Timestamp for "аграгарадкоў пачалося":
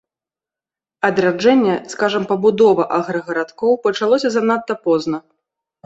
3.01-4.29